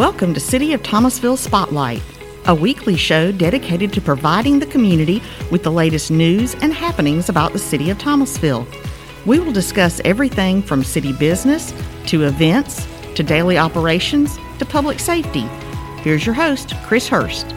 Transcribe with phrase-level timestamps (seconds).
[0.00, 2.00] Welcome to City of Thomasville Spotlight,
[2.46, 7.52] a weekly show dedicated to providing the community with the latest news and happenings about
[7.52, 8.66] the City of Thomasville.
[9.26, 11.74] We will discuss everything from city business
[12.06, 15.46] to events to daily operations to public safety.
[15.98, 17.48] Here's your host, Chris Hurst.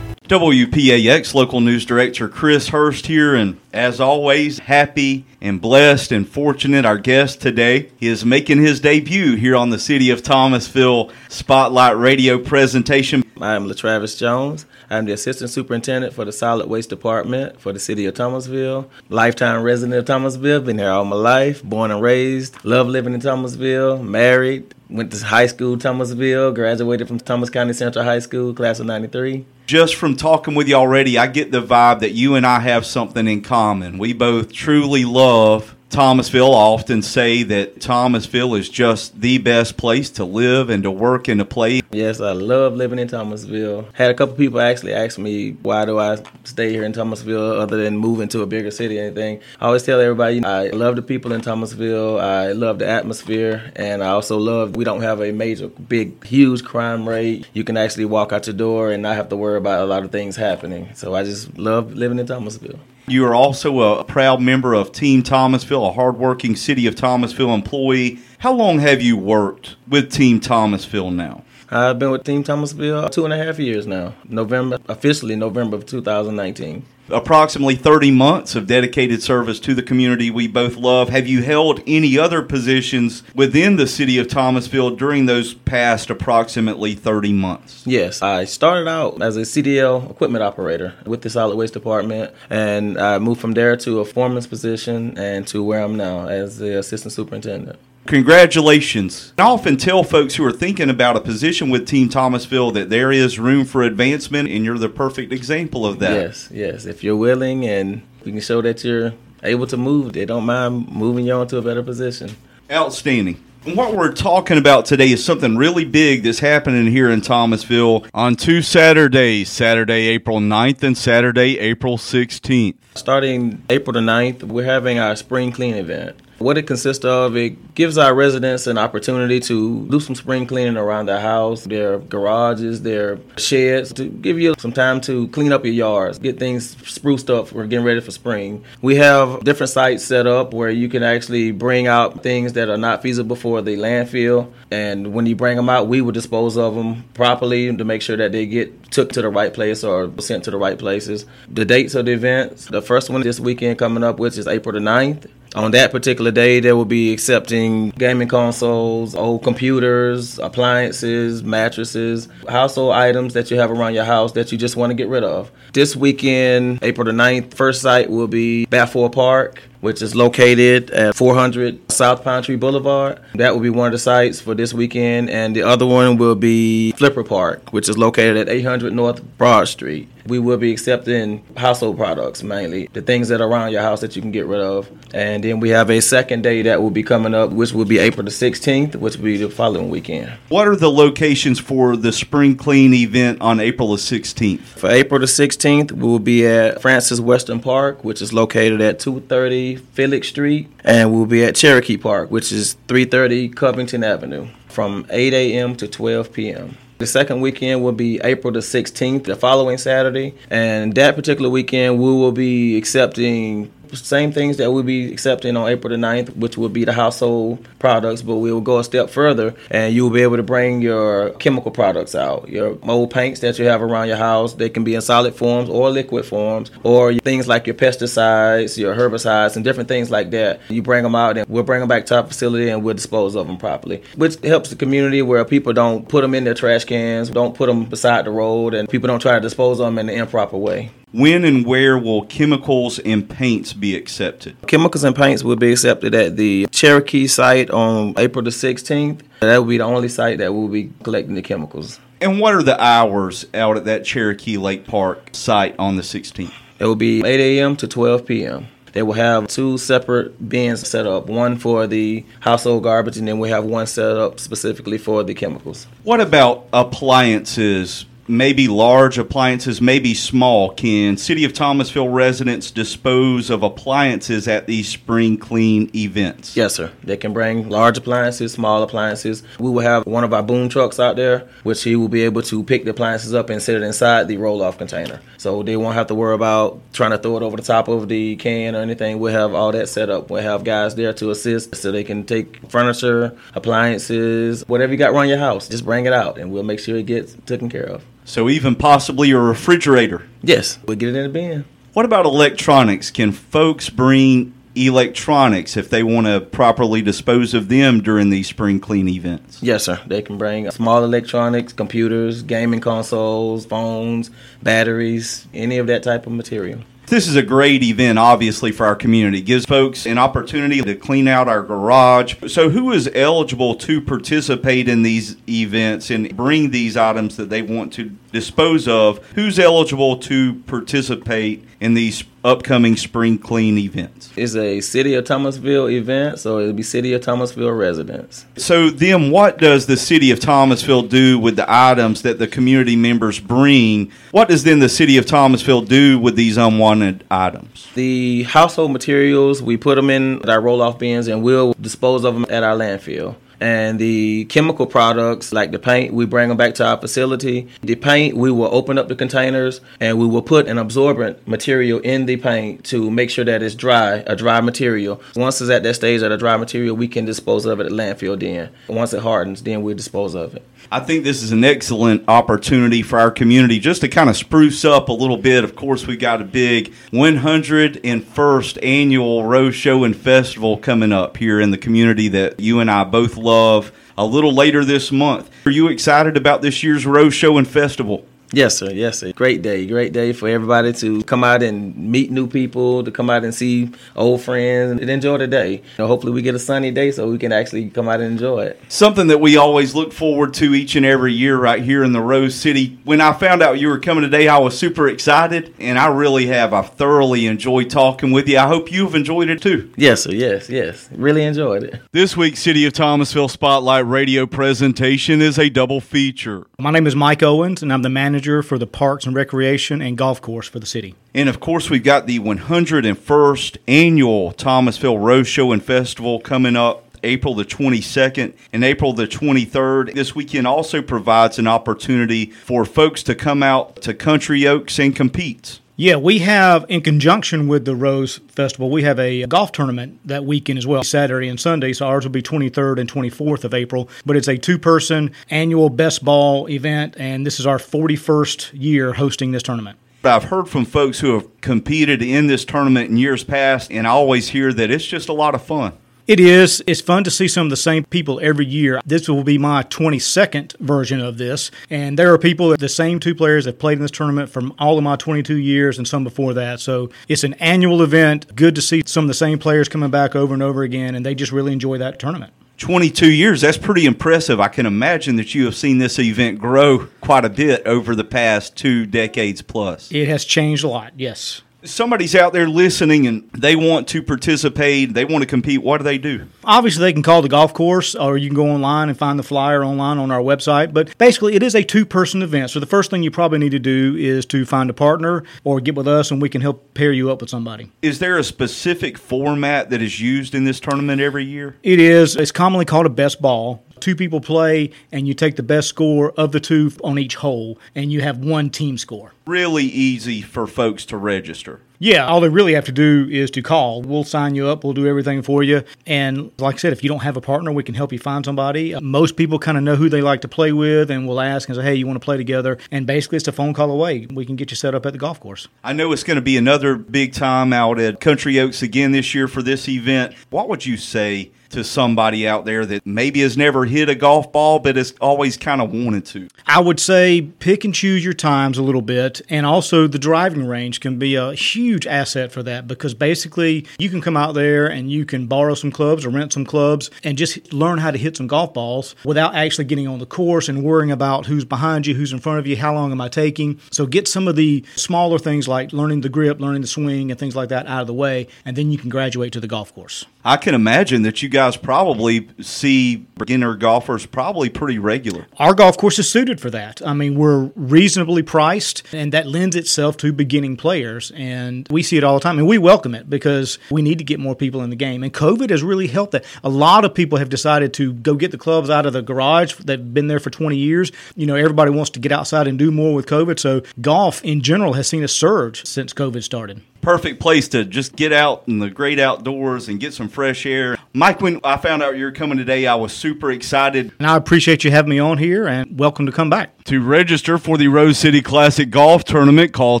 [0.28, 6.86] WPAX local news director Chris Hurst here, and as always, happy and blessed and fortunate.
[6.86, 12.38] Our guest today is making his debut here on the City of Thomasville Spotlight Radio
[12.38, 13.22] presentation.
[13.38, 14.64] I'm LaTravis Jones.
[14.88, 18.88] I'm the Assistant Superintendent for the Solid Waste Department for the City of Thomasville.
[19.10, 22.64] Lifetime resident of Thomasville, been here all my life, born and raised.
[22.64, 28.06] Love living in Thomasville, married, went to high school Thomasville, graduated from Thomas County Central
[28.06, 32.00] High School, class of 93 just from talking with you already, I get the vibe
[32.00, 33.65] that you and I have something in common.
[33.66, 36.54] We both truly love Thomasville.
[36.54, 41.26] I often say that Thomasville is just the best place to live and to work
[41.26, 41.82] and to play.
[41.90, 43.88] Yes, I love living in Thomasville.
[43.92, 47.82] Had a couple people actually ask me why do I stay here in Thomasville other
[47.82, 49.40] than moving to a bigger city or anything.
[49.60, 52.20] I always tell everybody I love the people in Thomasville.
[52.20, 56.62] I love the atmosphere, and I also love we don't have a major, big, huge
[56.62, 57.48] crime rate.
[57.52, 60.04] You can actually walk out your door and not have to worry about a lot
[60.04, 60.90] of things happening.
[60.94, 62.78] So I just love living in Thomasville.
[63.08, 68.18] You are also a proud member of Team Thomasville, a hardworking City of Thomasville employee.
[68.38, 71.44] How long have you worked with Team Thomasville now?
[71.70, 74.14] I've been with Team Thomasville two and a half years now.
[74.28, 80.46] November, officially November of 2019 approximately 30 months of dedicated service to the community we
[80.48, 81.08] both love.
[81.08, 86.94] Have you held any other positions within the city of Thomasville during those past approximately
[86.94, 87.86] 30 months?
[87.86, 92.98] Yes, I started out as a CDL equipment operator with the solid waste department, and
[92.98, 96.78] I moved from there to a foreman's position and to where I'm now as the
[96.78, 97.78] assistant superintendent.
[98.06, 99.32] Congratulations.
[99.36, 103.10] I often tell folks who are thinking about a position with Team Thomasville that there
[103.10, 106.12] is room for advancement, and you're the perfect example of that.
[106.12, 106.86] Yes, yes.
[106.86, 109.12] If you're willing and you can show that you're
[109.42, 112.36] able to move, they don't mind moving you on to a better position.
[112.70, 113.42] Outstanding.
[113.74, 118.36] What we're talking about today is something really big that's happening here in Thomasville on
[118.36, 122.76] two Saturdays Saturday, April 9th, and Saturday, April 16th.
[122.94, 126.16] Starting April the 9th, we're having our spring clean event.
[126.38, 130.76] What it consists of, it gives our residents an opportunity to do some spring cleaning
[130.76, 135.64] around their house, their garages, their sheds, to give you some time to clean up
[135.64, 138.62] your yards, get things spruced up for getting ready for spring.
[138.82, 142.76] We have different sites set up where you can actually bring out things that are
[142.76, 144.52] not feasible for the landfill.
[144.70, 148.16] And when you bring them out, we will dispose of them properly to make sure
[148.18, 151.24] that they get took to the right place or sent to the right places.
[151.48, 154.74] The dates of the events, the first one this weekend coming up, which is April
[154.74, 155.30] the 9th.
[155.56, 162.92] On that particular day, they will be accepting gaming consoles, old computers, appliances, mattresses, household
[162.92, 165.50] items that you have around your house that you just want to get rid of.
[165.72, 171.14] This weekend, April the 9th, first site will be Balfour Park which is located at
[171.14, 173.20] 400 South Pine Tree Boulevard.
[173.36, 176.34] That will be one of the sites for this weekend, and the other one will
[176.34, 180.08] be Flipper Park, which is located at 800 North Broad Street.
[180.26, 184.16] We will be accepting household products mainly, the things that are around your house that
[184.16, 184.90] you can get rid of.
[185.14, 187.98] And then we have a second day that will be coming up, which will be
[187.98, 190.32] April the 16th, which will be the following weekend.
[190.48, 194.62] What are the locations for the Spring Clean event on April the 16th?
[194.62, 198.98] For April the 16th, we will be at Francis Weston Park, which is located at
[198.98, 205.06] 230 Felix Street, and we'll be at Cherokee Park, which is 330 Covington Avenue, from
[205.10, 205.76] 8 a.m.
[205.76, 206.76] to 12 p.m.
[206.98, 210.34] The second weekend will be April the 16th, the following Saturday.
[210.48, 215.68] And that particular weekend, we will be accepting same things that we'll be accepting on
[215.68, 219.10] April the 9th, which will be the household products, but we will go a step
[219.10, 222.48] further and you will be able to bring your chemical products out.
[222.48, 225.68] Your mold paints that you have around your house, they can be in solid forms
[225.68, 230.60] or liquid forms, or things like your pesticides, your herbicides, and different things like that.
[230.68, 233.34] You bring them out and we'll bring them back to our facility and we'll dispose
[233.34, 236.84] of them properly, which helps the community where people don't put them in their trash
[236.84, 239.98] cans, don't put them beside the road, and people don't try to dispose of them
[239.98, 240.90] in the improper way.
[241.16, 244.54] When and where will chemicals and paints be accepted?
[244.66, 249.22] Chemicals and paints will be accepted at the Cherokee site on April the 16th.
[249.40, 252.00] That will be the only site that will be collecting the chemicals.
[252.20, 256.52] And what are the hours out at that Cherokee Lake Park site on the 16th?
[256.80, 257.76] It will be 8 a.m.
[257.76, 258.66] to 12 p.m.
[258.92, 263.38] They will have two separate bins set up, one for the household garbage, and then
[263.38, 265.86] we have one set up specifically for the chemicals.
[266.02, 270.70] What about appliances maybe large appliances, maybe small.
[270.70, 276.56] Can City of Thomasville residents dispose of appliances at these spring clean events?
[276.56, 276.90] Yes, sir.
[277.02, 279.42] They can bring large appliances, small appliances.
[279.58, 282.42] We will have one of our boom trucks out there, which he will be able
[282.42, 285.20] to pick the appliances up and set it inside the roll off container.
[285.38, 288.08] So they won't have to worry about trying to throw it over the top of
[288.08, 289.18] the can or anything.
[289.18, 290.30] We'll have all that set up.
[290.30, 295.12] We'll have guys there to assist so they can take furniture, appliances, whatever you got
[295.12, 297.86] around your house, just bring it out and we'll make sure it gets taken care
[297.86, 298.04] of.
[298.26, 300.26] So even possibly a refrigerator.
[300.42, 301.64] Yes, we'll get it in a bin.
[301.92, 303.10] What about electronics?
[303.10, 308.80] Can folks bring electronics if they want to properly dispose of them during these spring
[308.80, 309.62] clean events?
[309.62, 310.00] Yes, sir.
[310.06, 314.30] They can bring small electronics, computers, gaming consoles, phones,
[314.60, 316.80] batteries, any of that type of material.
[317.08, 319.38] This is a great event, obviously, for our community.
[319.38, 322.34] It gives folks an opportunity to clean out our garage.
[322.48, 327.62] So, who is eligible to participate in these events and bring these items that they
[327.62, 329.24] want to dispose of?
[329.36, 334.32] Who's eligible to participate in these upcoming spring clean events?
[334.36, 338.46] It's a City of Thomasville event, so it'll be City of Thomasville residents.
[338.56, 342.96] So, then what does the City of Thomasville do with the items that the community
[342.96, 344.12] members bring?
[344.30, 347.88] What does then the City of Thomasville do with these unwanted items?
[347.94, 352.34] The household materials, we put them in our roll off bins and we'll dispose of
[352.34, 353.36] them at our landfill.
[353.60, 357.68] And the chemical products, like the paint, we bring them back to our facility.
[357.82, 362.00] The paint, we will open up the containers and we will put an absorbent material
[362.00, 365.20] in the paint to make sure that it's dry, a dry material.
[365.34, 367.92] Once it's at that stage at a dry material, we can dispose of it at
[367.92, 368.70] landfill then.
[368.88, 370.62] Once it hardens, then we dispose of it.
[370.90, 374.84] I think this is an excellent opportunity for our community just to kind of spruce
[374.84, 375.64] up a little bit.
[375.64, 381.60] Of course, we've got a big 101st annual Rose Show and Festival coming up here
[381.60, 385.50] in the community that you and I both love a little later this month.
[385.64, 388.26] Are you excited about this year's Rose Show and Festival?
[388.52, 388.90] Yes, sir.
[388.92, 389.32] Yes, sir.
[389.32, 389.86] Great day.
[389.86, 393.54] Great day for everybody to come out and meet new people, to come out and
[393.54, 395.72] see old friends and enjoy the day.
[395.72, 398.32] You know, hopefully, we get a sunny day so we can actually come out and
[398.32, 398.80] enjoy it.
[398.88, 402.20] Something that we always look forward to each and every year right here in the
[402.20, 402.98] Rose City.
[403.04, 406.46] When I found out you were coming today, I was super excited, and I really
[406.46, 406.72] have.
[406.72, 408.58] I've thoroughly enjoyed talking with you.
[408.58, 409.92] I hope you've enjoyed it too.
[409.96, 410.32] Yes, sir.
[410.32, 411.08] Yes, yes.
[411.12, 412.00] Really enjoyed it.
[412.12, 416.64] This week's City of Thomasville Spotlight radio presentation is a double feature.
[416.78, 420.16] My name is Mike Owens, and I'm the manager for the Parks and Recreation and
[420.16, 421.14] Golf Course for the city.
[421.34, 427.02] And of course, we've got the 101st annual Thomasville Rose Show and Festival coming up.
[427.22, 430.14] April the 22nd and April the 23rd.
[430.14, 435.16] This weekend also provides an opportunity for folks to come out to Country Oaks and
[435.16, 435.80] compete.
[435.98, 440.44] Yeah, we have, in conjunction with the Rose Festival, we have a golf tournament that
[440.44, 441.94] weekend as well, Saturday and Sunday.
[441.94, 444.10] So ours will be 23rd and 24th of April.
[444.26, 449.14] But it's a two person annual best ball event, and this is our 41st year
[449.14, 449.98] hosting this tournament.
[450.22, 454.10] I've heard from folks who have competed in this tournament in years past, and I
[454.10, 455.94] always hear that it's just a lot of fun.
[456.26, 456.82] It is.
[456.88, 459.00] It's fun to see some of the same people every year.
[459.06, 461.70] This will be my 22nd version of this.
[461.88, 464.98] And there are people, the same two players have played in this tournament from all
[464.98, 466.80] of my 22 years and some before that.
[466.80, 468.56] So it's an annual event.
[468.56, 471.14] Good to see some of the same players coming back over and over again.
[471.14, 472.52] And they just really enjoy that tournament.
[472.78, 474.58] 22 years, that's pretty impressive.
[474.58, 478.24] I can imagine that you have seen this event grow quite a bit over the
[478.24, 480.10] past two decades plus.
[480.10, 485.14] It has changed a lot, yes somebody's out there listening and they want to participate,
[485.14, 486.46] they want to compete, what do they do?
[486.64, 489.42] Obviously, they can call the golf course or you can go online and find the
[489.42, 490.92] flyer online on our website.
[490.92, 492.70] But basically, it is a two person event.
[492.70, 495.80] So the first thing you probably need to do is to find a partner or
[495.80, 497.90] get with us and we can help pair you up with somebody.
[498.02, 501.76] Is there a specific format that is used in this tournament every year?
[501.82, 502.36] It is.
[502.36, 503.82] It's commonly called a best ball.
[504.06, 507.76] Two people play, and you take the best score of the two on each hole,
[507.92, 509.32] and you have one team score.
[509.48, 511.80] Really easy for folks to register.
[511.98, 514.02] Yeah, all they really have to do is to call.
[514.02, 515.82] We'll sign you up, we'll do everything for you.
[516.06, 518.44] And like I said, if you don't have a partner, we can help you find
[518.44, 518.94] somebody.
[518.94, 521.68] Uh, most people kind of know who they like to play with, and we'll ask
[521.68, 522.78] and say, hey, you want to play together?
[522.92, 524.26] And basically, it's a phone call away.
[524.32, 525.66] We can get you set up at the golf course.
[525.82, 529.34] I know it's going to be another big time out at Country Oaks again this
[529.34, 530.34] year for this event.
[530.50, 531.50] What would you say?
[531.70, 535.56] To somebody out there that maybe has never hit a golf ball but has always
[535.56, 536.48] kind of wanted to?
[536.66, 539.40] I would say pick and choose your times a little bit.
[539.48, 544.10] And also, the driving range can be a huge asset for that because basically you
[544.10, 547.38] can come out there and you can borrow some clubs or rent some clubs and
[547.38, 550.82] just learn how to hit some golf balls without actually getting on the course and
[550.82, 553.80] worrying about who's behind you, who's in front of you, how long am I taking.
[553.90, 557.38] So, get some of the smaller things like learning the grip, learning the swing, and
[557.38, 559.94] things like that out of the way, and then you can graduate to the golf
[559.94, 560.24] course.
[560.46, 565.48] I can imagine that you guys probably see beginner golfers probably pretty regular.
[565.58, 567.04] Our golf course is suited for that.
[567.04, 571.32] I mean, we're reasonably priced, and that lends itself to beginning players.
[571.34, 574.24] And we see it all the time, and we welcome it because we need to
[574.24, 575.24] get more people in the game.
[575.24, 576.44] And COVID has really helped that.
[576.62, 579.74] A lot of people have decided to go get the clubs out of the garage.
[579.74, 581.10] that have been there for 20 years.
[581.34, 583.58] You know, everybody wants to get outside and do more with COVID.
[583.58, 588.16] So golf in general has seen a surge since COVID started perfect place to just
[588.16, 590.96] get out in the great outdoors and get some fresh air.
[591.12, 594.12] Mike, when I found out you were coming today, I was super excited.
[594.18, 596.84] And I appreciate you having me on here and welcome to come back.
[596.84, 600.00] To register for the Rose City Classic Golf Tournament, call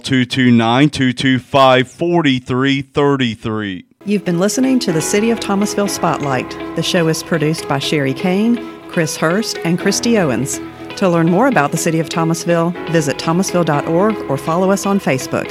[0.00, 3.84] 229 225 4333.
[4.04, 6.48] You've been listening to the City of Thomasville Spotlight.
[6.76, 8.56] The show is produced by Sherry Kane,
[8.88, 10.60] Chris Hurst, and Christy Owens.
[10.98, 15.50] To learn more about the City of Thomasville, visit thomasville.org or follow us on Facebook.